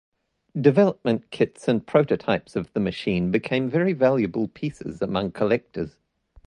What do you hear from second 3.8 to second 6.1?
valuable pieces among collectors.